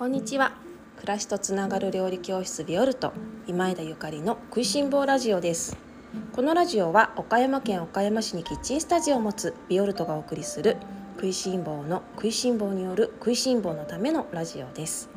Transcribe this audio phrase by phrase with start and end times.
[0.00, 0.52] こんにちは。
[0.96, 3.12] 暮らしとつながる料理教室ビオルト
[3.46, 5.76] 今枝ゆかりの食いしん坊ラジオです。
[6.32, 10.78] このラジオは岡山県岡山市にキッチンスタジオを持つビオルトがお送りする
[11.16, 15.10] 食いしん坊の食いしん坊による食いしん坊のためのラジオです。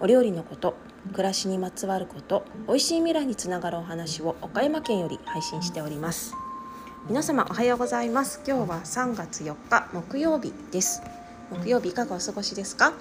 [0.00, 0.74] お料理のこと
[1.12, 6.32] 暮らしにまつわること美味しい未来につながるお話を岡山県より配信しております。
[7.08, 8.40] 皆様おはようございます。
[8.46, 11.02] 今日は3月4日木曜日です。
[11.50, 12.92] 木曜日いかがお過ごしですか？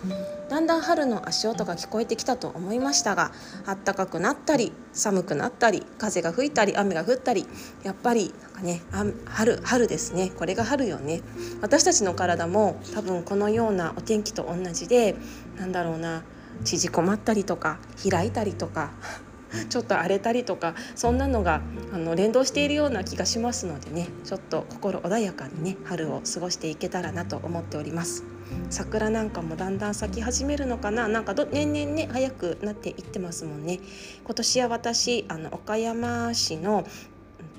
[0.49, 3.31] だんだん春の足音が聞こえてきたと思いましたが
[3.65, 7.45] 暖かくなったり寒くなったり風が吹いたり雨が降ったり
[7.83, 8.81] やっぱりなんかね
[9.25, 10.31] 春春ですね。
[10.35, 11.21] これが春よね。
[11.61, 15.15] 私たちの体も多分このようなお天気と同じで
[15.57, 16.23] なんだろうな
[16.65, 18.91] 縮こまったりとか開いたりとか
[19.69, 21.61] ちょっと荒れたりとかそんなのが
[21.93, 28.23] あの連動しているような気がしますのでねちょっと心穏やかにね春を過ごしていけたらなと思っております。
[28.69, 31.07] 桜なんかもだんだん咲き始めるのかな？
[31.07, 33.79] なんか年々ね早くなっていってますもんね
[34.23, 36.85] 今年は私あの岡山市の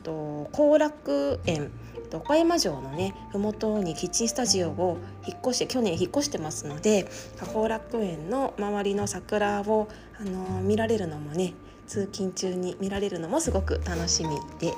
[0.05, 1.70] 後楽園
[2.12, 7.08] 岡山城のね麓にキッチンスタジオを引っ越して去年引っ越してますので
[7.41, 11.55] 後楽園の周りの桜をあの見られるのもね
[11.86, 14.72] 通勤中に見られるのもすごく楽しみで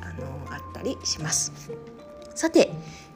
[0.00, 1.52] あのあったりします。
[2.34, 2.72] さて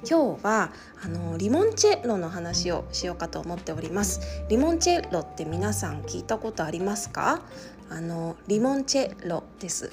[0.06, 4.20] 今日はあのリモンチェロの話をしようかと思っております。
[4.48, 7.42] リモンチェロって皆さん聞いたことありますか？
[7.91, 9.91] あのリモンチェロです。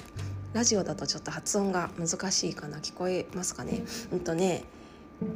[0.52, 2.78] ラジオだとちょっと発音が難しいかな？
[2.78, 3.82] 聞こえますかね？
[4.12, 4.62] うんとね、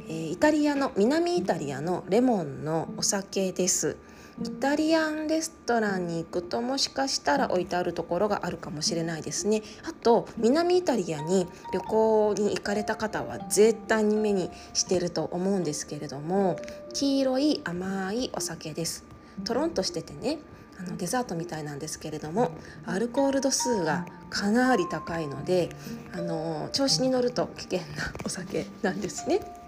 [0.07, 3.97] えー、イタリアの南イタリアのレモンのお酒です。
[4.43, 16.57] イタリアンレストランに行くともしかしたら置いてあるところがあるかもしれないですねあと南イタリアに旅行に行かれた方は絶対に目にしてると思うんですけれども
[16.93, 19.05] 黄色い甘いお酒です
[19.43, 20.39] トロンとしててね
[20.79, 22.51] あのデザートみたいなんですけれども
[22.85, 25.69] アルコール度数がかなり高いので
[26.13, 27.85] あの調子に乗ると危険な
[28.25, 29.60] お酒なんですね。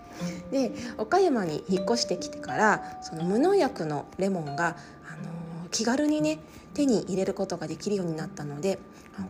[0.52, 6.40] で岡山に引っ越してきてからその無農薬のレモンが、あの気軽にね
[6.74, 8.80] 手に入れることができるようになったので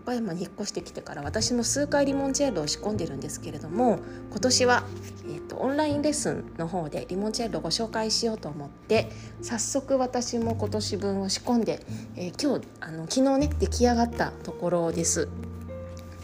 [0.01, 3.99] 岡山に引っ越してきてから私も数回リモンチェッロを仕込んでるんですけれども
[4.29, 4.83] 今年は、
[5.25, 9.09] えーと、オンラインレッスンの方でリモンチェッロをご紹介しようと思って
[9.41, 11.85] 早速私も今年分を仕込んで、
[12.15, 15.27] えー、今日あの昨日ね出来上がったところです。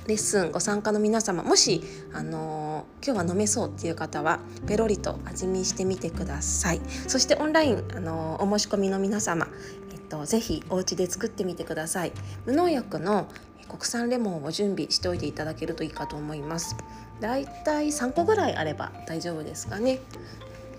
[0.09, 1.83] レッスンご参加の皆様もし、
[2.13, 6.81] あのー、今日は飲めそうっていう方はペロリと味見してみてください。
[7.07, 9.47] そしてオンライン、あのー、お申し込みの皆様、
[9.93, 12.11] えっと、ぜひお家で作ってみてください。
[12.47, 13.27] 無農薬の
[13.67, 16.75] 国産レモンを準備しておいていただけるといいかと思います。
[17.21, 19.99] だいたい3個ぐらいあれば大丈夫ですかね。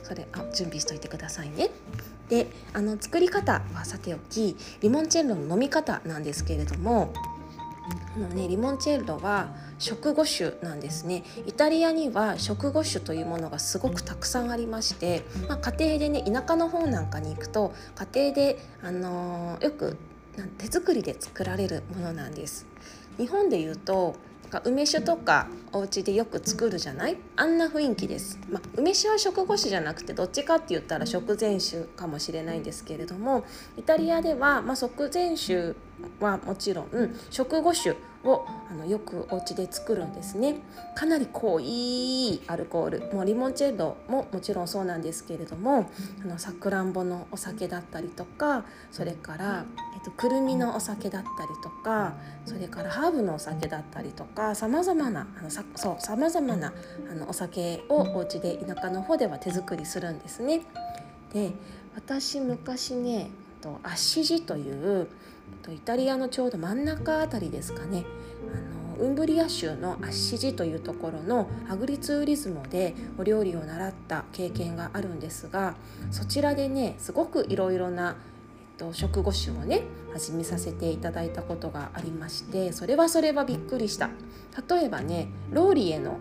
[0.03, 1.71] それあ準備しておいてくださいね。
[2.29, 7.13] であの作り方はさておきリモンチェッロの飲み方なんですけれども
[8.19, 11.25] のねリモンチェッロは食後酒なんですね。
[11.47, 19.97] イタリアには食後酒というものがすごくたくさんありまして、まあ、家庭でね田舎の方なんかに行くと家庭で、あのー、よく
[20.59, 22.67] 手作りで作られるものなんです。
[23.19, 24.15] 日本でいうと
[24.65, 27.17] 梅酒とかお家でよく作るじゃない？
[27.37, 33.45] あんな雰囲気です、まあ、梅酒は食後酒じゃなくてどっちかって言ったら食前酒かもしれないんですけれども
[33.77, 35.75] イタリアでは、まあ、食前酒
[36.19, 40.57] はもちろん食後酒をあのよくお家で作るんですね
[40.95, 45.91] かなり濃いアルコールもうリモンチェッロももちろんそうなんですけれども
[46.23, 49.65] あのさくらんぼのお酒だったりとかそれから、
[49.95, 52.15] えっと、くるみのお酒だったりとか
[52.45, 56.73] それからハーブのお酒だったりとかさまざまなあのさそうさまざまな
[57.11, 60.63] あのお酒をお家で田舎の方では手作りするんですね。
[61.33, 61.53] で
[61.95, 63.31] 私昔ね
[63.83, 65.09] アッシジという
[65.73, 68.05] イタリアのちょうど真ん中あたりですかね。
[68.99, 75.75] あのウンブリア州のアッシジというところのアグリツーリズムでお料理を習った経験があるんですが
[76.11, 78.17] そちらでねすごくいろいろな、
[78.79, 84.11] えっと、食後酒をね味見させていただいたことがありましてそれはそれはびっくりした。
[84.69, 86.19] 例えばねローリエの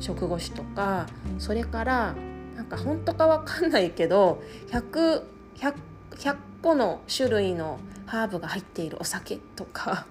[0.00, 1.06] 食後酒とか
[1.38, 2.14] それから
[2.56, 5.22] なんか本当かわかんないけど 100,
[5.56, 5.74] 100,
[6.18, 10.06] 100個の種類のハーブが入っているお酒とか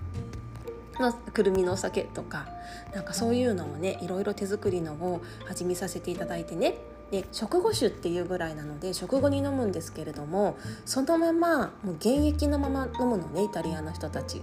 [0.99, 2.47] のくるみのお酒とか
[2.93, 6.75] なんかそういうのをねいろいろ手作りのを始めさせていただいてね
[7.11, 14.41] で食後酒っていうぐらいなので食後に飲むんですけれどもそのままもう現役のまま飲むのねイタリアの人たち。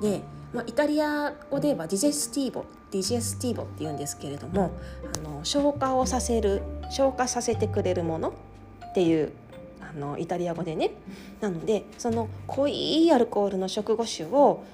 [0.00, 0.22] で、
[0.52, 4.72] まあ、イタリア語ではディジェスティーボディジェスティーボって言うんですけれども
[5.14, 8.34] あの消化をさせる消化させてくれるもの
[8.90, 9.32] っていう
[9.90, 10.90] あのイタリア語でね。
[11.40, 14.64] なのでその濃いアルコールの食後酒を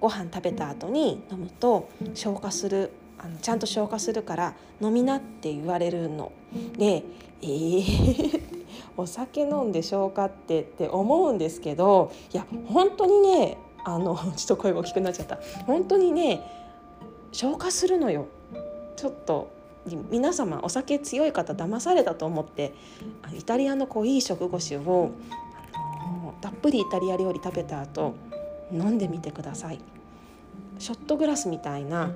[0.00, 6.32] ご飯食べた後に飲むと消化するあのちゃんと消化するから飲みなって言われるの。
[6.76, 7.04] で
[7.42, 8.42] えー
[8.96, 15.38] お酒飲んで消化ってって思うんですけどいや本当にねあのちょっと声が大きくなっちゃった。
[15.66, 16.40] 本当にね
[17.32, 18.26] 消化するのよ。
[18.96, 19.50] ちょっと
[20.10, 22.72] 皆様お酒強い方騙されたと思って
[23.36, 25.12] イタリアの濃い食後酒を
[26.40, 28.14] たっぷりイタリア料理食べた後
[28.70, 29.80] 飲んでみてください。
[30.78, 32.10] ショットグラスみたいな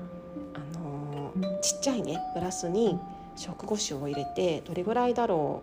[0.54, 1.32] あの
[1.62, 2.98] ちっちゃいねグラスに
[3.36, 5.62] 食後酒を入れてどれぐらいだろ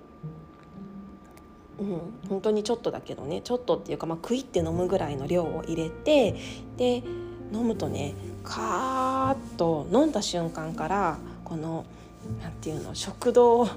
[1.80, 2.00] う、うん、
[2.30, 6.36] 本当にちょっとだけどねちょっとっていうか、まあ、クイって飲むぐらいの量を入れて
[6.78, 7.04] で
[7.52, 8.14] 飲むとね
[8.44, 11.86] カーッと飲んだ瞬間からこの
[12.42, 13.68] 何て言うの食道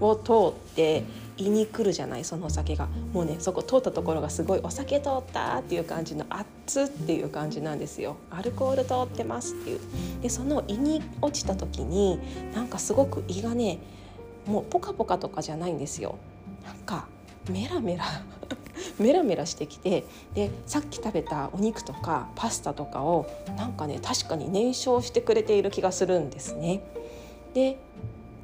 [0.00, 1.04] を通って
[1.38, 2.88] 胃に来るじゃないそのお酒が。
[3.12, 8.16] もうねそこ通ったところがすごいお酒通ったっていう感じの熱っていう感じなんですよ。
[8.30, 9.80] アルコール通ってますっていう。
[10.22, 12.18] でその胃に落ちた時に
[12.54, 13.78] なんかすごく胃がね
[14.46, 16.16] もうポカポカとかじゃないんですよ。
[16.64, 17.06] なんか
[17.50, 18.04] メラメラ
[18.98, 20.04] メラメラしてきて
[20.34, 23.26] でさっき食べたお肉とかパスタとかを
[23.56, 26.82] なんかね確かに燃焼してくれている気がするんですね。
[27.56, 27.78] で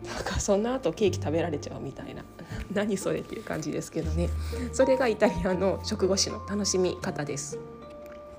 [0.06, 2.24] なんかその後ケーキ食べられちゃうみたいな
[2.72, 4.30] 何それっていう感じですけどね
[4.72, 7.58] それがイタリアの食後酒の楽しみ方です。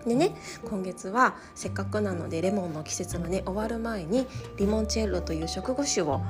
[0.05, 0.35] でね
[0.65, 4.27] 今月はせっかくなのでレモンの季節がね終わる前に
[4.57, 6.21] リモンチェッロという食後酒をあ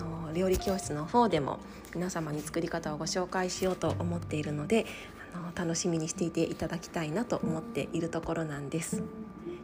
[0.00, 1.60] の料理教室の方でも
[1.94, 4.86] 皆様に作り方をご紹介しようと思っているので
[5.34, 9.04] あの楽しみにしていていただきたいなと思っているところなんです。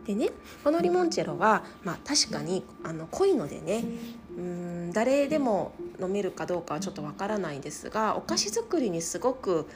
[0.08, 0.31] でね
[0.64, 3.84] このリモンチェロは、まあ、確かにあの濃いのでね
[4.38, 9.69] うん誰でも飲めるかどうかはちょっとわからないんですがお菓子作りにすごく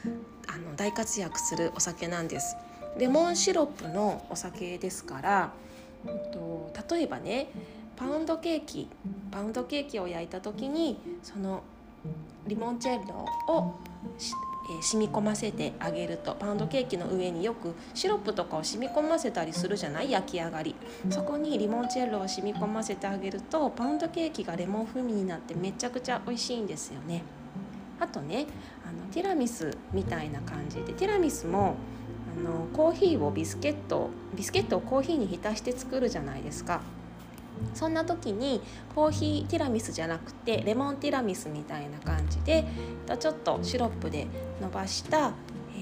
[0.47, 2.57] あの大活躍するお酒なんです。
[2.97, 5.53] レモンシロップのお酒ですから、
[6.05, 7.49] えっと、例えばね
[7.95, 8.87] パウンドケーキ
[9.31, 11.63] パウンドケーキを焼いた時にその
[12.47, 13.75] リモンチェロを
[14.69, 20.11] えー、染み込ませてあげるとパウンドケーキの上によくシロップとかを染み込ませたりするじゃない？
[20.11, 20.75] 焼き上がり。
[21.09, 27.23] そこにリモンチェッロを染み込ませてあげるとパウンドケーキがレモン風味になってめちゃくちゃ美味しいんですよね。
[27.99, 28.47] あとね
[28.85, 31.75] あのティラミスみたいな感じでティラミスも
[32.37, 36.81] あのコーヒーをビスケットビスケットをコーヒーに浸して作るじゃないですか。
[37.73, 38.61] そんな時に
[38.95, 42.65] コーヒーティラミスじゃなくてレモンティラミスみたいな感じで
[43.19, 44.27] ちょっとシロップで
[44.61, 45.33] 伸ばした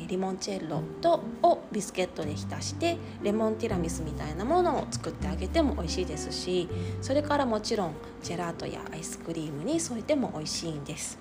[0.07, 6.67] リモンチェッロとをビスケットで浸してレモンティラミスみたいなものを作ってあげても美味しいですし
[7.01, 11.17] それからもちろんジェラートやアイスクリームに添えても美味しいんです。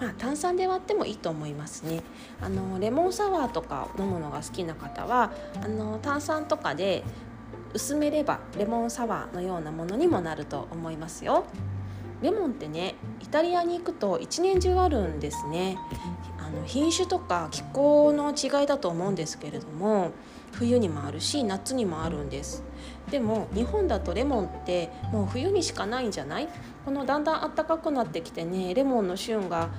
[0.00, 2.02] まあ、炭酸で割ってもいいと思いますね
[2.40, 5.30] あのレモンサワーとか飲むのが好きな方は
[5.62, 7.04] あの炭酸とかで
[7.74, 11.44] 薄めればレモンサワーのようなものにもなると思いますよ。
[12.20, 15.76] レモンってねイタリアに行くと一年中あるんですね。
[16.38, 20.12] あの品種とか気候の違いだと思うんですけれども
[20.52, 22.62] 冬にもあるし夏にもあるんです。
[23.10, 26.48] でも日本だとレモンってもう冬にしかないんじゃない？
[26.84, 29.70] このだんだん暖かくなってきてねレモンの旬が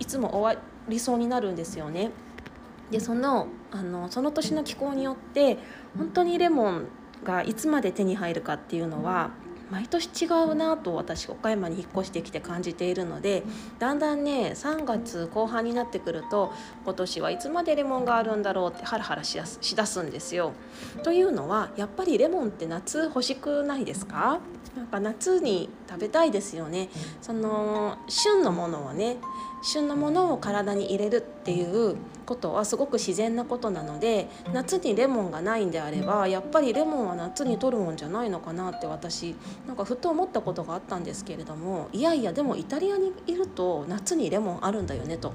[0.00, 2.10] いつも終わりそうになるんですよね。
[2.90, 5.58] でそのあのその年の気候によって
[5.96, 6.88] 本当にレモン
[7.24, 9.30] がいつまで手に入るかっていうのは
[9.70, 13.42] 毎年違うなと私岡山に引っ越してきて感じているので
[13.78, 16.52] だんだんね3月後半になってくると
[16.84, 20.52] 今年はいつまでレモンがあるんだろうってハラハラしだすしだすんですよ。
[21.02, 24.40] というのはやっぱりレモンって夏欲しくないですか？
[24.76, 26.90] なんか夏に食べたいですよね。
[27.22, 29.16] その旬のものをね
[29.62, 39.34] 旬のものを体に入れるっていうことはすごく自然なことなので夏にレモンがないんであればやっぱりレモンは夏に取るもんじゃないのかなって私
[39.66, 45.32] なんかふと思ったことがあったんですけれどもいやいやでもイタリアにいると夏にレモンあるんだよねと。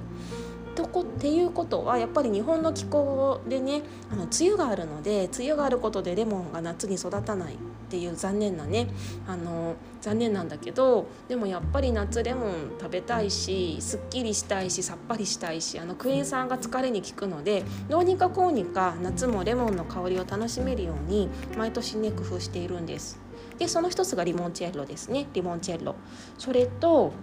[0.78, 3.82] とこっていうことはやっぱり日本の気候でね
[4.12, 7.58] あの梅雨があるので梅雨があることでレモンが夏に育たないっ
[7.90, 8.88] ていう残念なね
[9.28, 23.20] あの残念なんだけどでもやっぱり夏レモン食べたいしすっきりしたいしさっぱりしたいしあのクエン酸が疲れに効くのでどうにかこうにか夏もレモンの香りを楽しめるように毎年ね工夫しているんです。
[23.58, 25.96] でその一つがリモンチェッロですねリモンチェッロ。
[26.38, 27.14] それと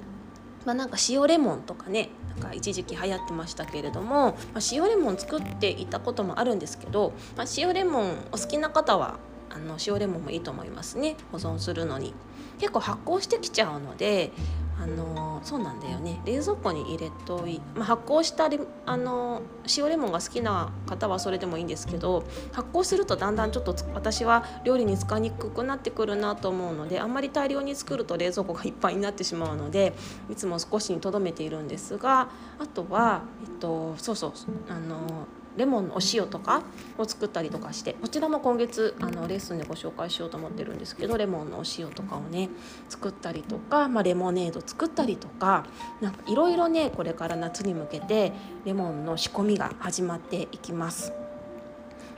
[0.64, 9.18] まあ、なんか塩レモンとかねなんか一時期流行ってましたけれども、まあ、塩レモン作っていたこともあるんですけど、まあ、塩レモンお好きな方は
[9.50, 11.16] あの塩レモンもいいと思いますね。
[11.30, 12.12] 保存するのに。
[12.58, 14.32] 結構発酵してきちゃうので
[14.80, 16.20] あのそうなんだよね。
[16.24, 19.42] 冷蔵庫に入れとい、まあ、発酵したりあの
[19.76, 29.94] 塩レモンが好きな方はそれでもいいんですけど発酵するとだんだんちょっと私は料理に使いにくくなってくるなと思うのであんまり大量に作ると冷蔵庫がいっぱいになってしまうので
[30.30, 32.28] いつも少しにとどめているんですが
[32.58, 34.32] あとは、えっと、そうそう
[34.68, 36.62] あのレモンのお塩とか
[36.98, 42.48] を作ったりとかしてこちらも今月あのレッスンでご紹介しようと思ってるんですけどレモンのお塩とかをね
[42.88, 45.66] 作ったりとか、まあ、レモネード作ったりとか
[46.00, 48.32] なんかいろいろねこれから夏に向けて
[48.64, 51.12] レモンの仕込みが始まっていきます。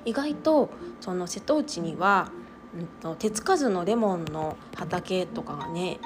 [0.04, 2.30] 意外とその瀬戸内には
[2.76, 5.98] うんと、手つかずのレモンの畑とかがね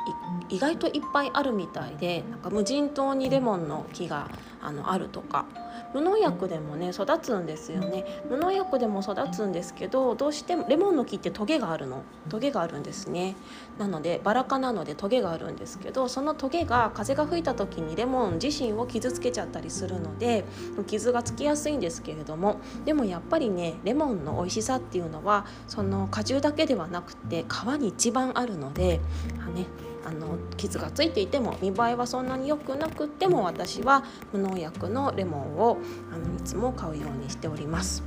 [0.48, 4.30] 意外といっぱいあるみたいでなんか無人島にレモンの木が
[4.62, 5.46] あのあるとか
[5.94, 8.04] 無農薬でもね育つんですよね。
[8.28, 12.02] 無農薬でも育つんですけどどうしてもレモンの木ってトゲがあるの。
[12.28, 13.36] トゲがあるんですね。
[13.78, 20.44] なのでバラ科なのでトゲがあるんですけどそのトゲが風が吹いた時にレモン自身を傷つけちゃったりするので
[20.86, 29.00] 傷がつきやすいんですけれどもでもやっぱりねレモンの美味しさっていうのはその果汁だけではなくて皮に一番あるので
[29.40, 29.66] あね
[30.10, 34.02] あの傷がついていても見栄えはそんなに良くなくても私は
[34.32, 35.78] 無農薬のレモンを
[36.12, 38.02] あのいつも買うようにしております。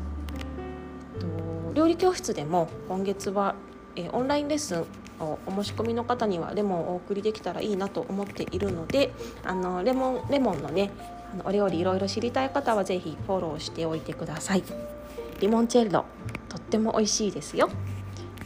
[1.74, 3.56] 料理教室でも今月は、
[3.96, 4.86] えオンラインレッスン
[5.20, 9.12] をお申し込みの方にはレモンをお送りできたらいいなと思っているので
[9.44, 10.92] あのレモンレモンのね
[11.34, 14.64] あのお料理いろいろ知りたい方は是非フォローしておいてください。
[15.40, 16.06] リモンチェッロ
[16.48, 17.70] とっても美味しいですよ。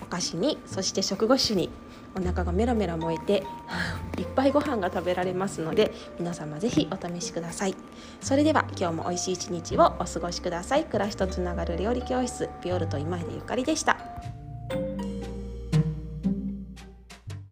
[0.02, 1.70] お菓子にそして食後酒に
[2.16, 3.44] お腹がメラメラ燃えて
[4.18, 7.76] いっぱいご飯が食べられますので皆様ぜひお試しください。
[8.22, 10.86] それでは今日も美味しい一日をお過ごしください。
[10.86, 13.98] 暮らしとつながる料理教室ピオルト今井でゆかりでした。